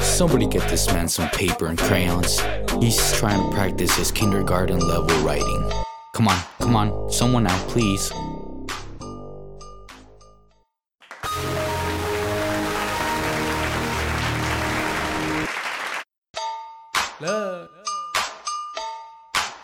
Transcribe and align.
Somebody 0.00 0.46
get 0.46 0.68
this 0.68 0.86
man 0.88 1.08
some 1.08 1.28
paper 1.30 1.66
and 1.66 1.78
crayons. 1.78 2.40
He's 2.80 3.12
trying 3.18 3.42
to 3.42 3.54
practice 3.56 3.96
his 3.96 4.10
kindergarten 4.10 4.78
level 4.78 5.16
writing. 5.24 5.72
Come 6.14 6.28
on, 6.28 6.38
come 6.58 6.76
on, 6.76 7.10
someone 7.10 7.46
out, 7.46 7.68
please. 7.68 8.12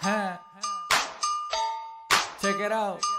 Huh. 0.02 0.38
Check 2.40 2.58
it 2.58 2.72
out. 2.72 3.09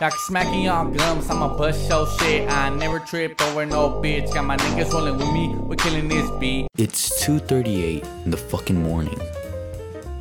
Y'all 0.00 0.10
smacking 0.12 0.62
y'all 0.62 0.88
gums, 0.88 1.28
I'ma 1.28 1.56
bust 1.56 1.88
your 1.88 2.06
shit. 2.06 2.48
I 2.48 2.68
never 2.68 3.00
trip 3.00 3.42
over 3.42 3.66
no 3.66 3.90
bitch. 4.00 4.32
Got 4.32 4.44
my 4.44 4.56
niggas 4.56 4.92
rolling 4.92 5.18
with 5.18 5.32
me, 5.32 5.48
we're 5.48 5.74
killing 5.74 6.06
this 6.06 6.30
beat. 6.38 6.68
It's 6.78 7.20
2:38 7.26 8.04
in 8.24 8.30
the 8.30 8.36
fucking 8.36 8.80
morning. 8.80 9.18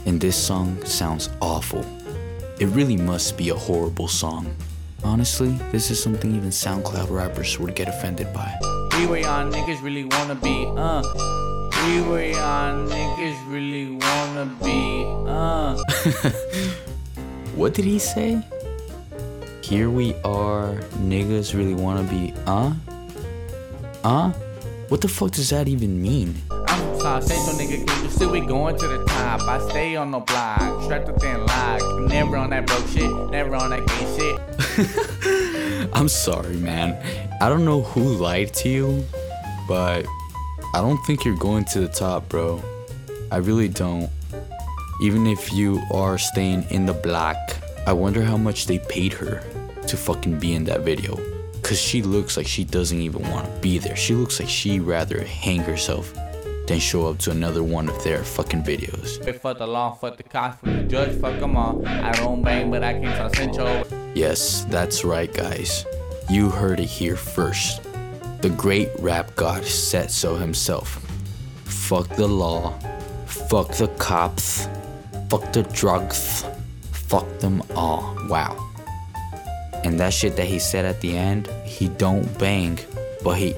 And 0.08 0.20
this 0.20 0.35
song 0.35 0.84
sounds 0.84 1.30
awful. 1.41 1.85
It 2.59 2.66
really 2.70 2.98
must 2.98 3.38
be 3.38 3.49
a 3.49 3.55
horrible 3.55 4.08
song. 4.08 4.48
Honestly, 5.04 5.52
this 5.71 5.91
is 5.91 6.02
something 6.02 6.35
even 6.35 6.49
SoundCloud 6.49 7.12
rappers 7.12 7.59
would 7.59 7.76
get 7.76 7.88
offended 7.88 8.34
by. 8.34 8.49
We 8.98 9.05
where 9.05 9.21
y'all 9.21 9.46
niggas 9.46 9.84
really 9.84 10.05
wanna 10.05 10.34
be, 10.34 10.66
uh. 10.76 11.04
We 11.85 12.02
where 12.02 12.32
y'all 12.32 12.73
niggas 12.90 13.38
really 13.46 13.91
wanna 13.91 14.46
be, 14.63 15.05
uh. 15.27 15.77
What 17.57 17.73
did 17.73 17.85
he 17.85 17.98
say? 17.98 18.41
Here 19.67 19.89
we 19.89 20.13
are, 20.23 20.76
niggas 20.95 21.53
really 21.53 21.73
wanna 21.73 22.03
be, 22.03 22.34
uh? 22.45 22.73
Uh? 24.02 24.31
What 24.88 25.02
the 25.02 25.09
fuck 25.09 25.31
does 25.31 25.49
that 25.49 25.67
even 25.67 26.02
mean? 26.02 26.41
I'm 26.49 26.98
South 27.02 27.26
Central, 27.26 27.57
nigga. 27.57 27.85
Can 27.85 28.04
you 28.05 28.09
see 28.09 28.26
we 28.27 28.40
going 28.40 28.77
to 28.77 28.87
the 28.87 29.04
top? 29.04 29.41
I 29.41 29.59
stay 29.68 29.98
on 29.98 30.12
the 30.12 30.20
block, 30.20 30.84
strapped 30.84 31.09
up 31.09 31.21
and 31.21 31.46
locked. 31.46 31.84
Never 32.09 32.37
on 32.37 32.51
that 32.51 32.65
broke 32.65 32.87
shit, 32.87 33.12
never 33.29 33.57
on 33.57 33.71
that 33.71 33.85
gay 33.87 34.15
shit. 34.15 35.90
I'm 35.93 36.07
sorry, 36.07 36.55
man. 36.55 36.96
I 37.41 37.49
don't 37.49 37.65
know 37.65 37.81
who 37.81 38.04
lied 38.04 38.54
to 38.54 38.70
you, 38.70 39.05
but 39.68 40.05
I 40.74 40.79
don't 40.79 41.04
think 41.05 41.26
you're 41.26 41.35
going 41.35 41.65
to 41.74 41.81
the 41.81 41.90
top, 41.90 42.29
bro. 42.29 42.63
I 43.34 43.37
really 43.40 43.68
don't. 43.68 44.09
Even 45.02 45.27
if 45.27 45.52
you 45.52 45.81
are 45.91 46.18
staying 46.18 46.63
in 46.70 46.85
the 46.85 46.93
black, 46.93 47.57
I 47.85 47.91
wonder 47.91 48.24
how 48.24 48.37
much 48.37 48.65
they 48.68 48.79
paid 48.79 49.12
her 49.12 49.43
to 49.88 49.98
fucking 49.98 50.40
be 50.40 50.54
in 50.54 50.63
that 50.66 50.82
video. 50.82 51.16
Cause 51.62 51.80
she 51.80 52.02
looks 52.02 52.38
like 52.38 52.48
she 52.48 52.63
doesn't 52.63 53.02
even 53.02 53.30
want 53.30 53.46
to 53.46 53.62
be 53.62 53.77
there. 53.77 53.96
She 53.96 54.13
looks 54.13 54.40
like 54.40 54.48
she'd 54.48 54.82
rather 54.82 55.24
hang 55.24 55.60
herself 55.60 56.13
than 56.68 56.80
show 56.80 57.07
up 57.07 57.18
to 57.20 57.32
another 57.32 57.63
one 57.63 57.90
of 57.90 58.04
their 58.04 58.24
fucking 58.24 58.63
videos. 58.63 59.26
Wait 59.26 59.41
for 59.41 59.54
the 59.54 59.65
law, 59.65 59.91
fuck 59.91 60.18
the 60.18 60.24
cops, 60.24 60.58
fuck 60.58 60.74
the 60.74 60.84
judge, 60.84 61.20
fuck 61.20 61.40
them 61.40 61.58
all. 61.58 61.85
I 61.88 62.12
don't 62.12 62.41
bang, 62.41 62.70
but 62.70 62.84
I 62.84 62.93
came 62.93 63.13
from 63.15 63.34
Central. 63.34 63.85
Yes, 64.13 64.66
that's 64.66 65.03
right, 65.03 65.34
guys. 65.34 65.85
You 66.30 66.50
heard 66.50 66.80
it 66.80 66.85
here 66.85 67.16
first. 67.16 67.81
The 68.41 68.50
great 68.50 68.90
rap 69.00 69.35
god 69.35 69.66
said 69.66 70.12
so 70.12 70.35
himself. 70.35 71.02
Fuck 71.63 72.09
the 72.16 72.28
law. 72.28 72.78
Fuck 73.25 73.75
the 73.75 73.88
cops. 73.97 74.68
Fuck 75.30 75.53
the 75.53 75.63
drugs. 75.63 76.46
Fuck 76.91 77.40
them 77.40 77.63
all. 77.75 78.18
Wow. 78.30 78.66
And 79.88 79.97
that 80.02 80.13
shit 80.13 80.35
that 80.35 80.47
he 80.47 80.59
said 80.59 80.84
at 80.84 81.00
the 81.00 81.16
end, 81.16 81.47
he 81.63 81.88
don't 81.88 82.28
bang, 82.38 82.78
but 83.24 83.38
he 83.38 83.56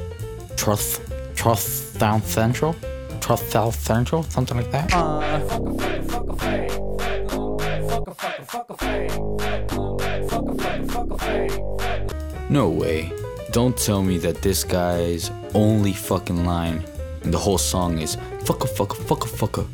trust 0.58 1.02
trust 1.33 1.95
South 1.97 2.23
Central? 2.23 2.75
Trust 3.19 3.49
South 3.49 3.73
Central? 3.73 4.22
Something 4.22 4.57
like 4.57 4.69
that? 4.69 4.94
Uh, 4.94 5.39
fuck 5.39 5.66
a 5.66 5.73
fuck 5.73 6.03
fuck 6.05 6.30
a 6.30 6.35
fake. 6.38 6.72
Fuck 7.90 8.07
a 8.09 8.13
fuck 8.13 8.45
fuck 8.45 8.69
a 8.69 8.78
fake. 8.78 9.12
Fuck 10.29 10.47
a 10.47 10.53
fuck 10.53 10.91
fuck 10.91 11.09
a 11.09 11.17
fake. 11.17 12.50
No 12.51 12.69
way. 12.69 13.11
Don't 13.51 13.75
tell 13.75 14.03
me 14.03 14.19
that 14.19 14.44
this 14.44 14.63
guy's 14.63 15.31
only 15.56 15.94
fucking 15.94 16.46
line 16.46 16.84
in 17.23 17.31
the 17.31 17.40
whole 17.40 17.57
song 17.57 17.97
is 17.97 18.17
fuck 18.46 18.63
a 18.63 18.67
fuck 18.67 18.91
a 18.91 19.01
fuck 19.03 19.23
a 19.23 19.28
fuck 19.28 19.57
a 19.57 19.66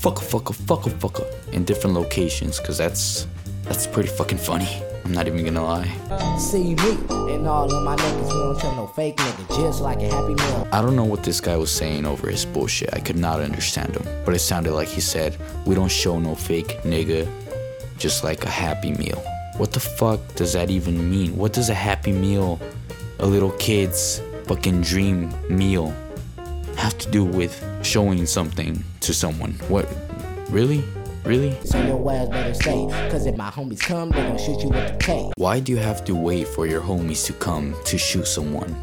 fucka 0.00 0.22
fucka 0.22 0.54
fucka 0.54 0.62
fucka 0.62 0.62
fucka 0.62 0.62
fucka 0.68 0.90
fucka 0.92 1.24
fucka 1.24 1.52
in 1.52 1.64
different 1.64 1.96
locations 1.96 2.60
cuz 2.60 2.78
that's 2.78 3.26
that's 3.64 3.86
pretty 3.86 4.08
fucking 4.08 4.38
funny. 4.38 4.68
I'm 5.04 5.12
not 5.12 5.26
even 5.26 5.44
gonna 5.44 5.64
lie. 5.64 6.38
See 6.38 6.74
me 6.74 6.90
and 7.34 7.46
all 7.46 7.70
of 7.70 7.82
my 7.84 7.96
niggas, 7.96 8.24
we 8.24 8.32
don't 8.32 8.58
tell 8.58 8.74
no 8.74 8.86
fake 8.86 9.16
nigga, 9.16 9.56
just 9.56 9.82
like 9.82 10.00
a 10.00 10.08
happy 10.08 10.34
meal. 10.34 10.68
I 10.72 10.80
don't 10.80 10.96
know 10.96 11.04
what 11.04 11.22
this 11.22 11.40
guy 11.40 11.56
was 11.56 11.70
saying 11.70 12.06
over 12.06 12.30
his 12.30 12.46
bullshit. 12.46 12.90
I 12.94 13.00
could 13.00 13.16
not 13.16 13.40
understand 13.40 13.96
him. 13.96 14.22
But 14.24 14.34
it 14.34 14.38
sounded 14.38 14.72
like 14.72 14.88
he 14.88 15.00
said, 15.00 15.36
We 15.66 15.74
don't 15.74 15.90
show 15.90 16.18
no 16.18 16.34
fake 16.34 16.80
nigga, 16.82 17.28
just 17.98 18.24
like 18.24 18.44
a 18.44 18.50
happy 18.50 18.92
meal. 18.92 19.22
What 19.58 19.72
the 19.72 19.80
fuck 19.80 20.20
does 20.34 20.54
that 20.54 20.70
even 20.70 21.10
mean? 21.10 21.36
What 21.36 21.52
does 21.52 21.68
a 21.68 21.74
happy 21.74 22.12
meal, 22.12 22.60
a 23.18 23.26
little 23.26 23.52
kid's 23.52 24.20
fucking 24.46 24.82
dream 24.82 25.32
meal, 25.48 25.94
have 26.76 26.96
to 26.98 27.10
do 27.10 27.24
with 27.24 27.62
showing 27.82 28.26
something 28.26 28.82
to 29.00 29.12
someone? 29.12 29.52
What? 29.68 29.86
Really? 30.48 30.82
Really? 31.24 31.56
So 31.64 31.82
your 31.82 32.12
ass 32.12 32.28
better 32.28 32.52
stay, 32.52 32.86
cause 33.10 33.24
if 33.24 33.34
my 33.34 33.50
homies 33.50 33.80
come, 33.80 34.10
they 34.10 34.22
gon' 34.22 34.36
shoot 34.36 34.62
you 34.62 34.68
with 34.68 34.86
the 34.86 34.96
K. 34.98 35.30
Why 35.36 35.58
do 35.58 35.72
you 35.72 35.78
have 35.78 36.04
to 36.04 36.14
wait 36.14 36.46
for 36.46 36.66
your 36.66 36.82
homies 36.82 37.24
to 37.26 37.32
come 37.32 37.74
to 37.86 37.96
shoot 37.96 38.26
someone? 38.26 38.76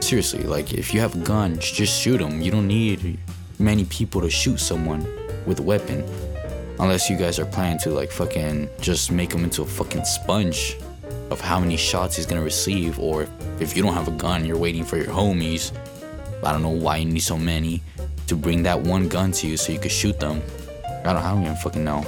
Seriously, 0.00 0.44
like 0.44 0.72
if 0.72 0.94
you 0.94 1.00
have 1.00 1.14
a 1.14 1.18
gun, 1.18 1.58
just 1.58 2.00
shoot 2.00 2.18
them. 2.18 2.40
You 2.40 2.50
don't 2.50 2.66
need 2.66 3.18
many 3.58 3.84
people 3.84 4.22
to 4.22 4.30
shoot 4.30 4.60
someone 4.60 5.06
with 5.44 5.60
a 5.60 5.62
weapon. 5.62 6.02
Unless 6.78 7.10
you 7.10 7.16
guys 7.16 7.38
are 7.38 7.44
planning 7.44 7.78
to 7.80 7.90
like 7.90 8.10
fucking 8.10 8.70
just 8.80 9.12
make 9.12 9.30
him 9.30 9.44
into 9.44 9.60
a 9.60 9.66
fucking 9.66 10.06
sponge 10.06 10.78
of 11.30 11.40
how 11.40 11.60
many 11.60 11.76
shots 11.76 12.16
he's 12.16 12.24
gonna 12.24 12.42
receive, 12.42 12.98
or 12.98 13.26
if 13.60 13.76
you 13.76 13.82
don't 13.82 13.94
have 13.94 14.08
a 14.08 14.12
gun, 14.12 14.46
you're 14.46 14.56
waiting 14.56 14.84
for 14.84 14.96
your 14.96 15.12
homies. 15.12 15.70
I 16.42 16.50
don't 16.50 16.62
know 16.62 16.70
why 16.70 16.96
you 16.96 17.04
need 17.04 17.20
so 17.20 17.36
many 17.36 17.82
to 18.26 18.36
bring 18.36 18.62
that 18.62 18.80
one 18.80 19.06
gun 19.06 19.32
to 19.32 19.46
you 19.46 19.58
so 19.58 19.70
you 19.70 19.78
could 19.78 19.92
shoot 19.92 20.18
them. 20.18 20.42
I 21.04 21.12
don't, 21.12 21.22
I 21.22 21.32
don't 21.32 21.42
even 21.42 21.56
fucking 21.56 21.82
know. 21.82 22.04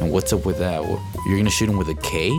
And 0.00 0.12
what's 0.12 0.32
up 0.32 0.44
with 0.44 0.58
that? 0.58 0.82
You're 1.26 1.38
gonna 1.38 1.50
shoot 1.50 1.70
him 1.70 1.78
with 1.78 1.88
a 1.88 1.94
K? 1.94 2.30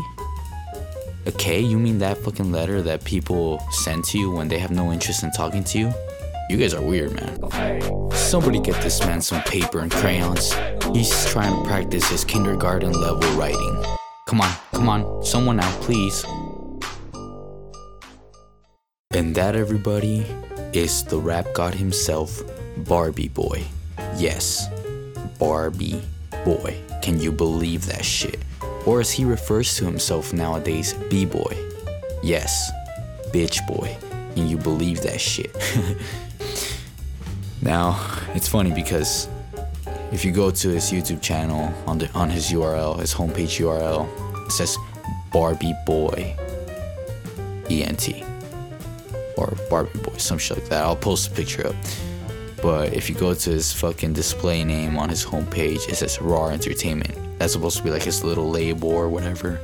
A 1.25 1.31
K? 1.31 1.59
You 1.59 1.79
mean 1.79 1.97
that 1.99 2.17
fucking 2.19 2.51
letter 2.51 2.81
that 2.83 3.03
people 3.03 3.59
send 3.71 4.03
to 4.05 4.19
you 4.19 4.29
when 4.29 4.47
they 4.47 4.59
have 4.59 4.71
no 4.71 4.91
interest 4.91 5.23
in 5.23 5.31
talking 5.31 5.63
to 5.63 5.79
you? 5.79 5.93
You 6.49 6.57
guys 6.57 6.73
are 6.73 6.81
weird, 6.81 7.13
man. 7.13 8.11
Somebody 8.11 8.59
get 8.59 8.81
this 8.83 8.99
man 9.01 9.21
some 9.21 9.41
paper 9.41 9.79
and 9.79 9.91
crayons. 9.91 10.53
He's 10.93 11.25
trying 11.31 11.55
to 11.55 11.67
practice 11.67 12.07
his 12.09 12.23
kindergarten 12.23 12.91
level 12.91 13.29
writing. 13.31 13.83
Come 14.27 14.41
on, 14.41 14.51
come 14.71 14.89
on, 14.89 15.25
someone 15.25 15.59
out, 15.59 15.81
please. 15.81 16.23
And 19.11 19.33
that, 19.35 19.55
everybody, 19.55 20.25
is 20.73 21.03
the 21.05 21.17
rap 21.17 21.47
god 21.53 21.73
himself, 21.73 22.41
Barbie 22.77 23.29
Boy. 23.29 23.63
Yes, 24.15 24.67
Barbie 25.39 26.01
Boy. 26.43 26.81
Can 27.01 27.19
you 27.19 27.31
believe 27.31 27.85
that 27.87 28.03
shit? 28.03 28.39
Or 28.85 28.99
as 28.99 29.11
he 29.11 29.25
refers 29.25 29.75
to 29.77 29.85
himself 29.85 30.33
nowadays, 30.33 30.93
B 31.09 31.25
Boy. 31.25 31.55
Yes, 32.23 32.71
bitch 33.31 33.65
boy. 33.67 33.95
Can 34.33 34.47
you 34.47 34.57
believe 34.57 35.01
that 35.01 35.19
shit? 35.21 35.55
now, 37.61 37.99
it's 38.33 38.47
funny 38.47 38.71
because 38.71 39.27
if 40.11 40.23
you 40.25 40.31
go 40.31 40.51
to 40.51 40.69
his 40.69 40.91
YouTube 40.91 41.21
channel 41.21 41.73
on 41.85 41.97
the 41.97 42.09
on 42.13 42.29
his 42.29 42.47
URL, 42.51 42.99
his 42.99 43.13
homepage 43.13 43.59
URL, 43.59 44.07
it 44.45 44.51
says 44.51 44.77
Barbie 45.31 45.75
Boy 45.85 46.35
ENT 47.69 48.23
or 49.37 49.55
Barbie 49.69 49.99
Boy, 49.99 50.17
some 50.17 50.37
shit 50.37 50.57
like 50.57 50.69
that. 50.69 50.83
I'll 50.83 50.95
post 50.95 51.29
a 51.29 51.31
picture 51.31 51.67
up. 51.67 51.75
But 52.61 52.93
if 52.93 53.09
you 53.09 53.15
go 53.15 53.33
to 53.33 53.49
his 53.49 53.71
fucking 53.73 54.13
display 54.13 54.63
name 54.63 54.97
on 54.97 55.09
his 55.09 55.23
homepage, 55.23 55.87
it 55.89 55.95
says 55.95 56.19
Raw 56.21 56.49
Entertainment. 56.49 57.15
That's 57.37 57.53
supposed 57.53 57.77
to 57.77 57.83
be 57.83 57.91
like 57.91 58.03
his 58.03 58.23
little 58.23 58.49
label 58.49 58.89
or 58.89 59.09
whatever. 59.09 59.59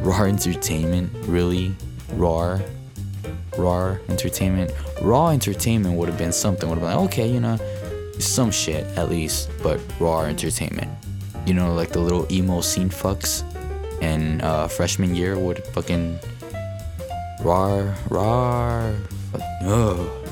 Raw 0.00 0.24
Entertainment? 0.24 1.10
Really? 1.26 1.74
Raw? 2.12 2.60
Raw 3.56 3.96
Entertainment? 4.08 4.72
Raw 5.00 5.30
Entertainment 5.30 5.96
would 5.96 6.08
have 6.08 6.18
been 6.18 6.32
something. 6.32 6.68
Would 6.68 6.78
have 6.78 6.88
been 6.88 6.96
like, 6.96 7.06
okay, 7.12 7.28
you 7.28 7.40
know, 7.40 7.58
some 8.18 8.50
shit 8.50 8.84
at 8.98 9.08
least. 9.08 9.50
But 9.62 9.80
Raw 9.98 10.22
Entertainment. 10.22 10.90
You 11.46 11.54
know, 11.54 11.72
like 11.72 11.90
the 11.90 12.00
little 12.00 12.30
emo 12.30 12.60
scene 12.60 12.90
fucks 12.90 13.42
and 14.02 14.42
uh, 14.42 14.68
freshman 14.68 15.14
year 15.14 15.38
would 15.38 15.64
fucking. 15.68 16.18
Raw, 17.40 17.94
raw. 18.10 18.92
Fuck, 19.32 19.40
oh, 19.62 20.27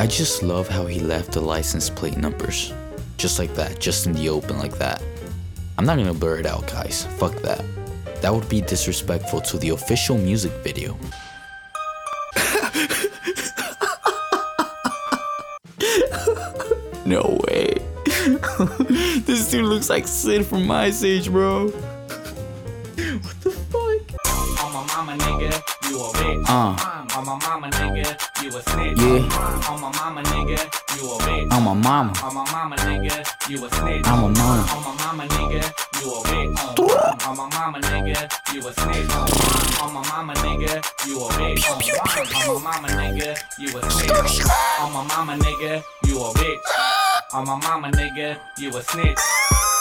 I 0.00 0.06
just 0.06 0.44
love 0.44 0.68
how 0.68 0.86
he 0.86 1.00
left 1.00 1.32
the 1.32 1.40
license 1.40 1.90
plate 1.90 2.16
numbers. 2.16 2.72
Just 3.16 3.40
like 3.40 3.52
that, 3.54 3.80
just 3.80 4.06
in 4.06 4.12
the 4.12 4.28
open 4.28 4.56
like 4.56 4.78
that. 4.78 5.02
I'm 5.76 5.84
not 5.84 5.98
gonna 5.98 6.14
blur 6.14 6.38
it 6.38 6.46
out, 6.46 6.68
guys. 6.68 7.04
Fuck 7.18 7.34
that. 7.42 7.64
That 8.22 8.32
would 8.32 8.48
be 8.48 8.60
disrespectful 8.60 9.40
to 9.40 9.58
the 9.58 9.70
official 9.70 10.16
music 10.16 10.52
video. 10.62 10.96
no 17.04 17.40
way. 17.48 17.78
this 19.26 19.50
dude 19.50 19.64
looks 19.64 19.90
like 19.90 20.06
Sid 20.06 20.46
from 20.46 20.70
Ice 20.70 21.02
Age, 21.02 21.28
bro. 21.28 21.68
what 21.70 23.40
the? 23.40 23.57
On 24.68 24.74
my 24.74 24.84
mama, 24.84 25.12
nigga, 25.16 25.50
you 25.88 25.96
a 25.96 26.12
bitch. 26.12 26.44
Uh. 26.46 27.16
On 27.16 27.24
my 27.24 27.38
mama, 27.40 27.70
nigga, 27.70 28.04
you 28.42 28.50
a 28.54 28.60
snitch. 28.60 28.98
Yeah. 29.00 29.64
On 29.66 29.80
my 29.80 29.90
mama, 29.96 30.22
nigga, 30.24 30.60
you 30.94 31.08
a 31.08 31.18
bitch. 31.24 31.48
I'm 31.50 31.66
a 31.66 31.74
mama. 31.74 32.12
On 32.22 32.34
my 32.34 32.44
mama, 32.52 32.76
nigga, 32.76 33.48
you 33.48 33.64
a 33.64 33.70
snitch. 33.70 34.06
I'm 34.06 34.24
a 34.24 34.28
mama. 34.28 34.68
On 34.68 34.84
my 34.84 34.94
mama, 35.00 35.24
nigga, 35.24 35.72
you 36.02 36.12
a 36.12 36.20
bitch. 36.20 37.26
On 37.26 37.36
my 37.38 37.48
mama, 37.48 37.80
nigga, 37.80 38.28
you 38.52 38.68
a 38.68 38.72
snitch. 38.74 39.80
On 39.80 39.94
my 39.94 40.06
mama, 40.06 40.34
nigga, 40.34 40.84
you 41.06 41.18
a 41.18 41.28
bitch. 41.32 41.64
On 42.44 42.52
my 42.52 42.60
mama, 42.60 42.88
nigga, 42.88 43.38
you 43.58 43.78
a 43.78 43.90
snitch. 43.90 44.44
On 44.80 44.92
my 44.92 45.02
mama, 45.08 45.32
nigga, 45.38 45.82
you 46.04 46.20
a 46.20 46.34
bitch. 46.34 46.58
On 47.32 47.46
my 47.46 47.56
mama, 47.56 47.88
nigga, 47.92 48.38
you 48.58 48.68
a 48.76 48.82
snitch. 48.82 49.18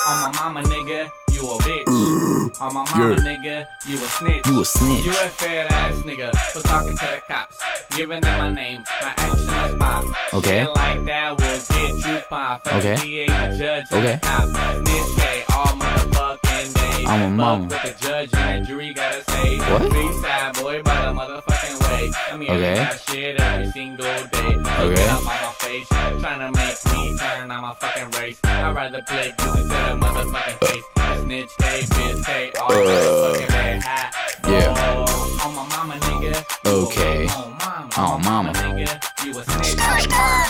On 0.07 0.21
my 0.21 0.39
mama, 0.39 0.61
nigga, 0.63 1.11
you 1.37 1.49
a 1.49 1.57
bitch. 1.61 1.87
Uh, 1.87 2.65
On 2.65 2.73
my 2.73 2.83
mama, 2.83 3.15
Yeah. 3.15 3.23
nigga, 3.27 3.67
you 3.87 3.95
a 3.97 4.07
snitch. 4.17 4.47
You 4.47 4.61
a 4.61 4.65
snitch. 4.65 5.05
You 5.05 5.11
a 5.11 5.29
fat 5.39 5.71
ass 5.71 5.95
nigga 6.07 6.35
for 6.51 6.61
talking 6.61 6.97
to 6.97 7.05
the 7.05 7.21
cops, 7.27 7.57
giving 7.95 8.21
them 8.21 8.37
my 8.39 8.49
name, 8.51 8.83
my 9.01 9.13
action 9.17 9.49
is 9.49 9.75
pop. 9.77 10.05
Okay. 10.33 10.63
Shit 10.63 10.75
like 10.75 11.05
that 11.05 11.29
will 11.37 11.59
get 11.69 12.07
you 12.07 12.21
popped. 12.29 12.67
Okay. 12.67 12.95
DA, 12.95 13.25
the 13.27 13.57
judge, 13.57 13.85
Okay. 13.93 14.19
cops. 14.23 14.51
Snitch 14.51 15.15
day, 15.17 15.43
all 15.53 15.65
motherfucking 15.77 16.73
day. 16.73 17.05
I'm 17.05 17.21
a 17.21 17.27
Fuck 17.27 17.31
mama. 17.37 17.67
With 17.67 17.83
the 17.83 18.05
judge 18.07 18.33
and 18.33 18.63
the 18.63 18.67
jury 18.67 18.93
gotta 18.93 19.23
say. 19.31 19.57
What? 19.57 19.81
Big 19.91 20.13
side 20.21 20.53
boy 20.55 20.81
by 20.83 20.95
the 21.05 21.13
motherfucking 21.13 21.77
way. 21.91 22.11
I 22.31 22.37
mean, 22.37 22.49
Okay. 22.51 22.71
I 22.79 22.85
got 22.85 22.99
shit 23.09 23.39
every 23.39 23.71
single 23.71 24.05
day. 24.05 24.55
Okay. 24.79 25.56
Looking 25.67 25.83
up 25.83 25.91
on 25.91 26.07
my 26.07 26.15
face, 26.15 26.21
trying 26.21 26.39
to 26.39 26.51
make 26.59 26.85
me 26.93 27.17
turn 27.17 27.51
on 27.51 27.61
my 27.61 27.73
fucking 27.75 28.11
race. 28.11 28.39
I'd 28.43 28.75
rather 28.75 29.01
play 29.03 29.33
good 29.37 29.59
instead 29.59 29.91
of 29.91 29.99
motherfucking 29.99 30.67
face. 30.67 30.83
Snitch 31.23 31.57
day, 31.57 31.81
bitch 31.81 32.25
day, 32.25 32.51
all 32.61 32.69
motherfucking 32.69 33.47
day. 33.49 33.79
High. 33.83 34.11
Yeah. 34.47 34.73
Oh, 34.77 35.43
on 35.43 35.55
my 35.55 35.67
mama, 35.75 35.93
nigga. 35.95 36.45
Okay. 36.65 37.27
On 37.27 37.51
mama, 37.51 37.89
On 37.97 38.11
on 38.13 38.21
my 38.21 38.29
mama. 38.29 38.53
nigga. 38.53 39.25
You 39.25 39.39
a 39.39 39.43
snitch. 39.43 39.79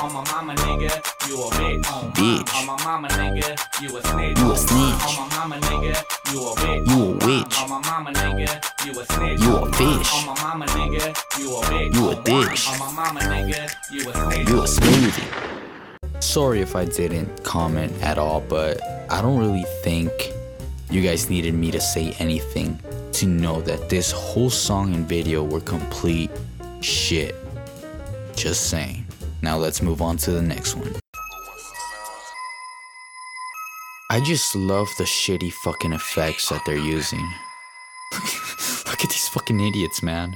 On 0.01 0.13
my 0.13 0.23
mama, 0.31 0.53
nigga. 0.53 0.91
You 1.27 1.41
a 1.41 1.49
bitch. 1.49 1.83
Bitch. 2.13 2.59
On 2.59 2.65
my 2.67 2.83
mama, 2.83 3.07
nigga. 3.07 3.81
You 3.81 3.97
a 3.97 4.01
snitch. 4.03 4.37
You 4.37 4.51
a 4.51 4.57
snitch. 4.57 5.03
On 5.07 5.29
my 5.29 5.35
mama, 5.35 5.55
nigga. 5.61 5.93
You 6.31 6.39
a 6.45 6.55
bitch. 6.55 6.87
You 6.89 7.03
a 7.03 7.11
witch. 7.25 7.61
On 7.61 7.69
my 7.69 7.81
mama, 7.89 8.11
nigga. 8.11 8.85
You 8.85 8.91
a 9.01 9.05
snitch. 9.05 9.41
You 9.41 9.55
a 9.55 9.65
fish. 9.73 10.13
On 10.13 10.25
my 10.27 10.43
mama, 10.43 10.65
nigga. 10.67 11.39
You 11.39 11.57
a 11.57 11.61
bitch. 11.61 11.95
You 11.95 12.09
a 12.09 12.15
dish. 12.21 12.69
On 12.69 12.79
my 12.79 12.91
mama, 12.91 13.19
nigga. 13.21 13.36
Smoothie. 14.67 16.21
Sorry 16.21 16.61
if 16.61 16.75
I 16.75 16.85
didn't 16.85 17.43
comment 17.43 17.93
at 18.01 18.17
all, 18.17 18.41
but 18.41 18.81
I 19.09 19.21
don't 19.21 19.39
really 19.39 19.65
think 19.81 20.11
you 20.89 21.01
guys 21.01 21.29
needed 21.29 21.53
me 21.53 21.71
to 21.71 21.79
say 21.79 22.13
anything 22.19 22.79
to 23.13 23.25
know 23.25 23.61
that 23.61 23.89
this 23.89 24.11
whole 24.11 24.49
song 24.49 24.93
and 24.93 25.07
video 25.07 25.43
were 25.43 25.61
complete 25.61 26.29
shit. 26.81 27.35
Just 28.35 28.69
saying. 28.69 29.05
Now 29.41 29.57
let's 29.57 29.81
move 29.81 30.01
on 30.01 30.17
to 30.17 30.31
the 30.31 30.41
next 30.41 30.75
one. 30.75 30.93
I 34.09 34.19
just 34.21 34.55
love 34.55 34.87
the 34.97 35.03
shitty 35.03 35.51
fucking 35.51 35.93
effects 35.93 36.49
that 36.49 36.61
they're 36.65 36.77
using. 36.77 37.25
Look 38.13 39.03
at 39.03 39.09
these 39.09 39.27
fucking 39.27 39.59
idiots, 39.59 40.01
man. 40.01 40.33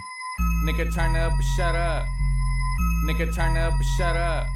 Nigga, 0.66 0.94
turn 0.94 1.16
up 1.16 1.34
shut 1.56 1.76
up. 1.76 2.06
Nigga, 3.06 3.34
turn 3.36 3.58
up 3.58 3.74
or 3.74 3.84
shut 3.98 4.16
up. 4.16 4.48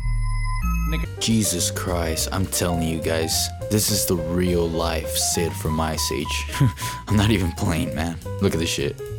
Nigga, 0.90 1.08
Jesus 1.20 1.72
Christ, 1.72 2.30
I'm 2.32 2.46
telling 2.46 2.84
you 2.84 3.02
guys, 3.02 3.50
this 3.72 3.90
is 3.90 4.06
the 4.06 4.16
real 4.16 4.70
life 4.70 5.10
Sid 5.10 5.52
from 5.54 5.80
Ice 5.80 6.12
Age. 6.12 6.52
I'm 7.08 7.16
not 7.16 7.32
even 7.32 7.52
playing, 7.54 7.96
man. 7.96 8.18
Look 8.42 8.54
at 8.54 8.60
this 8.60 8.70
shit. 8.70 9.02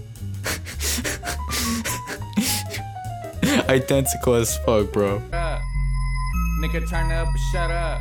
Identical 3.69 4.35
as 4.35 4.57
fuck, 4.59 4.93
bro. 4.93 5.21
Nigga, 6.63 6.89
turn 6.89 7.11
up 7.13 7.27
or 7.27 7.39
shut 7.53 7.71
up. 7.71 8.01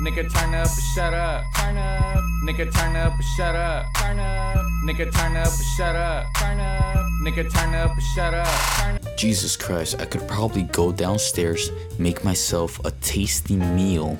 Nigga, 0.00 0.32
turn 0.32 0.54
up 0.54 0.66
or 0.66 0.80
shut 0.94 1.12
up. 1.12 1.44
Turn 1.56 1.76
up. 1.76 2.22
Nigga, 2.44 2.72
turn 2.72 2.94
up 2.96 3.18
or 3.18 3.22
shut 3.36 3.54
up. 3.56 3.84
Turn 3.96 4.18
up. 4.20 4.64
Nigga, 4.86 5.12
turn 5.12 5.36
up 5.36 5.48
or 5.48 5.62
shut 5.76 5.96
up. 5.96 6.26
Turn 6.36 6.60
up. 6.60 6.96
Nigga, 7.24 7.52
turn 7.52 7.74
up 7.74 7.96
or 7.96 8.00
shut 8.14 8.32
up. 8.32 8.46
Turn 8.78 8.94
up. 8.94 9.16
Jesus 9.16 9.56
Christ, 9.56 10.00
I 10.00 10.04
could 10.04 10.26
probably 10.28 10.62
go 10.62 10.92
downstairs, 10.92 11.70
make 11.98 12.22
myself 12.22 12.78
a 12.84 12.92
tasty 13.00 13.56
meal 13.56 14.16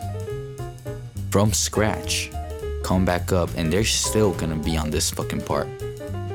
from 1.30 1.52
scratch, 1.52 2.32
come 2.82 3.04
back 3.04 3.32
up, 3.32 3.48
and 3.56 3.72
they're 3.72 3.84
still 3.84 4.32
gonna 4.32 4.56
be 4.56 4.76
on 4.76 4.90
this 4.90 5.10
fucking 5.10 5.42
part. 5.42 5.68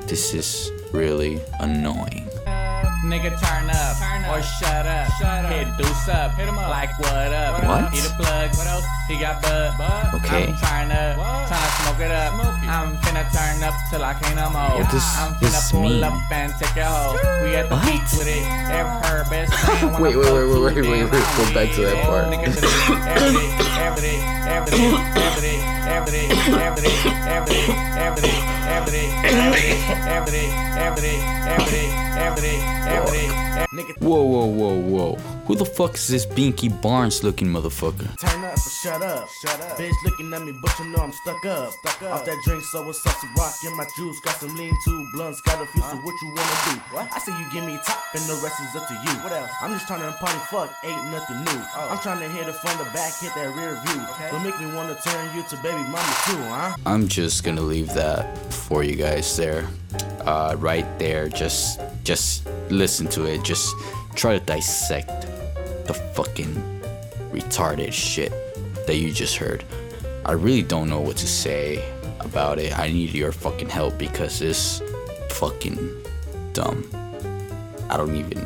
This 0.07 0.34
is 0.34 0.72
really 0.94 1.42
annoying. 1.60 2.30
Nigga, 3.03 3.35
turn 3.35 3.69
up, 3.69 3.97
turn 4.00 4.23
up. 4.23 4.31
or 4.31 4.41
shut 4.41 4.88
up. 4.88 5.11
Shut 5.19 5.44
up. 5.44 5.51
Hit 5.51 5.67
deuce 5.77 6.07
up. 6.07 6.31
Hit 6.35 6.47
him 6.47 6.57
up. 6.57 6.69
Like 6.69 6.97
what 7.00 7.33
up? 7.35 7.61
What? 7.67 7.91
He 7.94 8.00
the 8.00 8.09
plug. 8.15 8.55
What 8.55 8.67
else? 8.67 8.85
He 9.09 9.19
got 9.19 9.41
bud. 9.41 9.77
bud. 9.77 10.15
Okay. 10.23 10.47
I'm 10.47 10.55
turn 10.55 10.91
up. 10.95 11.15
Trying 11.19 11.67
to 11.67 11.71
smoke 11.83 12.00
it 12.00 12.11
up. 12.11 12.31
I'm 12.63 12.95
finna 13.03 13.27
turn 13.27 13.61
up 13.61 13.73
till 13.91 14.03
I 14.05 14.13
can't 14.13 14.38
no 14.38 14.50
more. 14.51 14.79
What 14.79 14.89
does 14.89 15.03
I'm 15.19 15.33
finna 15.35 15.51
this 15.51 15.71
pull 15.71 15.81
mean? 15.83 16.01
up 16.03 16.31
and 16.31 16.53
take 16.55 16.75
your 16.77 16.85
hoe. 16.85 17.44
We 17.44 17.55
at 17.55 17.67
the 17.67 17.75
what? 17.75 17.83
peak 17.91 18.03
with 18.15 18.27
it. 18.31 18.47
Every 18.71 18.95
her 19.03 19.25
best 19.29 19.53
friend. 19.53 20.00
wait, 20.01 20.15
wait, 20.15 20.23
wait, 20.23 20.31
wait, 20.31 20.47
wait, 20.47 20.75
wait, 20.75 20.88
wait, 20.88 21.03
wait. 21.11 21.27
Go 21.35 21.44
back 21.51 21.75
to 21.75 21.81
that 21.83 22.05
part. 22.07 22.31
every 22.31 22.55
day, 23.35 23.51
every 23.83 24.00
day, 24.00 24.19
every 24.47 24.71
day, 24.71 25.59
every 25.91 26.11
day, 26.15 26.29
every 26.55 26.81
day, 26.88 27.03
every 27.27 27.51
day, 27.51 27.67
every 28.00 28.21
day. 28.23 28.62
Whoa, 34.00 34.22
whoa, 34.22 34.46
whoa, 34.46 34.80
whoa. 34.80 35.16
Who 35.48 35.56
the 35.56 35.66
fuck 35.66 35.96
is 35.96 36.08
this 36.08 36.25
Binky 36.25 36.70
Barnes 36.81 37.24
looking 37.24 37.48
motherfucker? 37.48 38.18
Turn 38.20 38.44
up 38.44 38.54
shut 38.84 39.02
up. 39.02 39.30
Shut 39.30 39.62
up. 39.62 39.78
Bitch 39.78 39.96
looking 40.04 40.34
at 40.34 40.44
me, 40.44 40.52
but 40.62 40.78
you 40.78 40.86
know 40.86 41.00
I'm 41.00 41.14
stuck 41.14 41.46
up. 41.46 41.72
Stuck 41.72 42.02
up. 42.04 42.12
Off 42.12 42.25
that 42.25 42.38
drink, 42.44 42.64
so 42.64 42.86
what's 42.86 43.06
up? 43.08 43.15
Some 43.15 43.34
rock 43.36 43.53
in 43.63 43.75
my 43.77 43.88
juice. 43.96 44.20
Got 44.20 44.36
some 44.36 44.56
lean 44.56 44.75
too. 44.84 45.08
Blunts 45.13 45.39
got 45.42 45.62
a 45.62 45.65
few. 45.65 45.82
So 45.82 45.96
what 46.03 46.15
you 46.22 46.27
wanna 46.27 46.58
do? 46.68 46.75
What? 46.92 47.08
I 47.13 47.20
say 47.20 47.32
you 47.32 47.46
give 47.53 47.63
me 47.63 47.80
top, 47.86 48.03
and 48.13 48.24
the 48.24 48.36
rest 48.44 48.60
is 48.60 48.75
up 48.75 48.88
to 48.89 48.94
you. 48.94 49.13
What 49.24 49.32
else? 49.32 49.50
I'm 49.62 49.72
just 49.72 49.88
trying 49.88 50.01
to 50.01 50.12
party 50.20 50.39
fuck. 50.51 50.70
Ain't 50.84 51.12
nothing 51.12 51.38
new. 51.48 51.62
Oh. 51.75 51.88
I'm 51.92 52.00
trying 52.00 52.20
to 52.20 52.27
hit 52.27 52.48
it 52.48 52.56
from 52.56 52.77
the 52.77 52.84
back, 52.92 53.13
hit 53.20 53.34
that 53.36 53.56
rear 53.56 53.80
view. 53.88 54.01
Don't 54.32 54.44
make 54.44 54.60
me 54.60 54.68
wanna 54.75 55.00
turn 55.00 55.36
you 55.36 55.44
to 55.44 55.56
baby 55.63 55.84
mama 55.88 56.13
too, 56.27 56.44
huh? 56.51 56.75
I'm 56.86 57.08
just 57.08 57.44
gonna 57.44 57.62
leave 57.62 57.88
that 57.94 58.38
for 58.74 58.82
you 58.82 58.96
guys 58.96 59.38
there. 59.38 59.68
Uh, 60.25 60.56
right 60.58 60.88
there. 60.98 61.30
Just 61.30 61.80
just 62.03 62.50
listen 62.72 63.06
to 63.06 63.25
it. 63.25 63.44
Just 63.44 63.75
try 64.15 64.36
to 64.36 64.44
dissect 64.44 65.27
the 65.86 65.94
fucking 65.94 66.56
retarded 67.32 67.94
shit 67.94 68.32
that 68.88 68.96
you 68.96 69.12
just 69.12 69.36
heard. 69.36 69.63
I 70.25 70.32
really 70.32 70.63
don't 70.63 70.89
know 70.89 71.01
what 71.01 71.18
to 71.18 71.27
say 71.27 71.86
about 72.20 72.58
it. 72.58 72.75
I 72.80 72.88
need 72.88 73.13
your 73.13 73.32
fucking 73.32 73.70
help 73.70 74.00
because 74.00 74.42
it's 74.42 74.82
fucking 75.30 75.77
dumb. 76.53 76.84
I 77.92 77.98
don't 77.98 78.15
even 78.15 78.39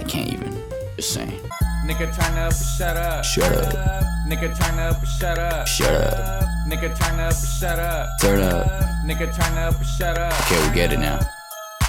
I 0.00 0.02
can't 0.02 0.32
even 0.32 0.60
just 0.96 1.14
saying. 1.14 1.40
Nigga, 1.86 2.10
turn 2.18 2.36
up 2.36 2.52
shut 2.78 2.96
up. 2.96 3.24
Shut 3.24 3.76
up. 3.76 4.04
Nigga, 4.26 4.58
turn 4.58 4.80
up 4.80 5.06
shut 5.06 5.38
up. 5.38 5.68
Shut 5.68 5.94
up. 5.94 6.43
Nigga, 6.66 6.98
turn 6.98 7.20
up 7.20 7.32
or 7.32 7.46
shut 7.46 7.78
up. 7.78 8.08
Turn 8.20 8.40
up. 8.40 8.66
Nigga, 9.04 9.34
turn 9.34 9.58
up 9.58 9.78
or 9.78 9.84
shut 9.84 10.16
up. 10.16 10.32
Okay, 10.42 10.68
we 10.68 10.74
get 10.74 10.92
it 10.92 10.98
now. 10.98 11.18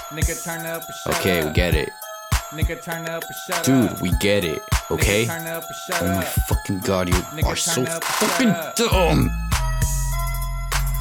Nigga, 0.10 0.44
turn 0.44 0.66
up 0.66 0.82
or 0.82 0.94
shut 0.94 1.14
up 1.14 1.20
Okay, 1.22 1.46
we 1.46 1.54
get 1.54 1.74
it. 1.76 1.90
Nigga, 2.52 2.84
turn 2.84 3.08
up 3.08 3.24
or 3.24 3.34
shut 3.48 3.64
Dude, 3.64 3.92
up. 3.92 4.02
we 4.02 4.12
get 4.20 4.44
it. 4.44 4.62
Okay? 4.92 5.26
Turn 5.26 5.48
up 5.48 5.64
Oh 5.94 6.06
my 6.08 6.24
fucking 6.24 6.80
god, 6.80 7.08
you 7.10 7.16
Nigga, 7.16 7.46
are 7.46 7.56
so 7.56 7.84
up, 7.84 8.04
fucking 8.04 8.54
dumb. 8.76 9.32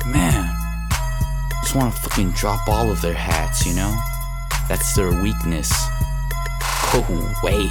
Man, 0.07 0.54
just 1.62 1.75
want 1.75 1.95
to 1.95 2.00
fucking 2.02 2.31
drop 2.33 2.69
all 2.69 2.90
of 2.90 3.00
their 3.02 3.14
hats, 3.14 3.66
you 3.66 3.75
know? 3.75 3.95
That's 4.69 4.95
their 4.95 5.11
weakness. 5.21 5.73
Go 6.93 7.00
away. 7.43 7.69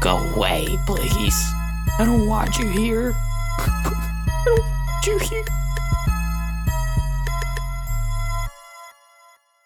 Go 0.00 0.18
away, 0.34 0.78
please. 0.86 1.42
I 1.98 2.04
don't 2.06 2.26
want 2.26 2.58
you 2.58 2.68
here. 2.68 3.14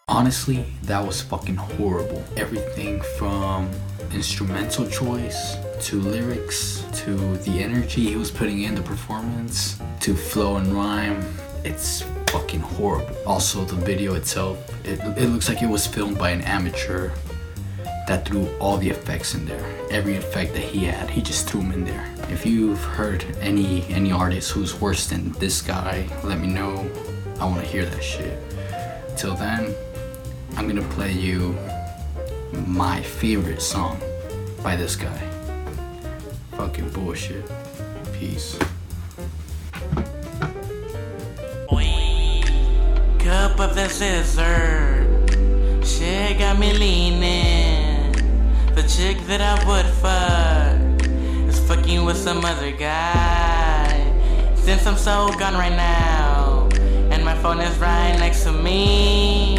Honestly, 0.06 0.64
that 0.84 1.04
was 1.04 1.20
fucking 1.22 1.56
horrible. 1.56 2.22
Everything 2.36 3.00
from 3.18 3.68
instrumental 4.12 4.86
choice 4.86 5.56
to 5.80 6.00
lyrics, 6.00 6.84
to 6.92 7.16
the 7.38 7.60
energy 7.60 8.10
he 8.10 8.16
was 8.16 8.30
putting 8.30 8.62
in 8.62 8.76
the 8.76 8.82
performance, 8.82 9.76
to 10.00 10.14
flow 10.14 10.56
and 10.56 10.68
rhyme. 10.72 11.24
It's 11.64 12.02
fucking 12.28 12.60
horrible. 12.60 13.16
Also, 13.26 13.64
the 13.64 13.74
video 13.74 14.14
itself, 14.14 14.56
it, 14.86 15.00
it 15.18 15.30
looks 15.30 15.48
like 15.48 15.62
it 15.62 15.68
was 15.68 15.84
filmed 15.84 16.16
by 16.16 16.30
an 16.30 16.42
amateur 16.42 17.10
that 18.06 18.24
threw 18.24 18.46
all 18.60 18.76
the 18.76 18.90
effects 18.90 19.34
in 19.34 19.46
there. 19.46 19.64
Every 19.90 20.16
effect 20.16 20.52
that 20.52 20.62
he 20.62 20.84
had, 20.84 21.10
he 21.10 21.20
just 21.20 21.48
threw 21.48 21.62
them 21.62 21.72
in 21.72 21.84
there. 21.84 22.13
If 22.30 22.46
you've 22.46 22.82
heard 22.82 23.24
any 23.40 23.84
any 23.88 24.12
artist 24.12 24.50
who's 24.52 24.80
worse 24.80 25.06
than 25.06 25.32
this 25.32 25.62
guy, 25.62 26.08
let 26.22 26.40
me 26.40 26.48
know. 26.48 26.90
I 27.40 27.44
want 27.44 27.60
to 27.60 27.66
hear 27.66 27.84
that 27.84 28.02
shit. 28.02 28.38
Till 29.16 29.34
then, 29.34 29.74
I'm 30.56 30.66
gonna 30.66 30.88
play 30.90 31.12
you 31.12 31.56
my 32.66 33.02
favorite 33.02 33.62
song 33.62 34.00
by 34.62 34.76
this 34.76 34.96
guy. 34.96 35.20
Fucking 36.52 36.90
bullshit. 36.90 37.44
Peace. 38.12 38.58
Cup 43.24 43.58
of 43.58 43.74
the 43.74 43.88
scissor, 43.88 45.06
shit 45.82 46.38
got 46.38 46.58
me 46.58 46.72
leaning. 46.74 48.12
The 48.74 48.82
chick 48.82 49.16
that 49.28 49.40
I 49.40 49.54
would 49.66 49.86
fuck 49.86 50.73
fucking 51.74 52.04
with 52.04 52.16
some 52.16 52.44
other 52.44 52.70
guy. 52.70 53.88
Since 54.54 54.86
I'm 54.86 54.96
so 54.96 55.28
gone 55.38 55.54
right 55.54 55.74
now, 55.74 56.68
and 57.10 57.24
my 57.24 57.34
phone 57.42 57.60
is 57.60 57.76
right 57.78 58.16
next 58.18 58.44
to 58.44 58.52
me, 58.52 59.58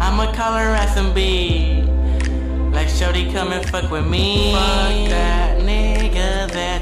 I'ma 0.00 0.32
call 0.32 0.54
her 0.54 0.74
SMB. 0.88 2.72
Like 2.72 2.88
Shorty, 2.88 3.30
come 3.32 3.52
and 3.52 3.68
fuck 3.68 3.90
with 3.90 4.06
me. 4.06 4.52
Fuck 4.52 5.10
that 5.10 5.58
nigga 5.60 6.50
that 6.52 6.81